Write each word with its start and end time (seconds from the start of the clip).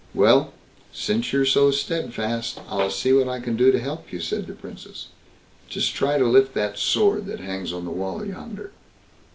"Well, 0.15 0.53
since 0.91 1.31
you're 1.31 1.45
so 1.45 1.69
steadfast 1.69 2.59
I'll 2.67 2.89
see 2.89 3.13
what 3.13 3.27
I 3.27 3.39
can 3.39 3.55
do 3.55 3.71
to 3.71 3.79
help 3.79 4.11
you", 4.11 4.19
said 4.19 4.47
the 4.47 4.53
Princess; 4.53 5.09
"just 5.69 5.93
try 5.93 6.17
to 6.17 6.25
lift 6.25 6.55
that 6.55 6.79
sword 6.79 7.27
that 7.27 7.39
hangs 7.39 7.71
on 7.71 7.85
the 7.85 7.91
wall 7.91 8.25
yonder." 8.25 8.71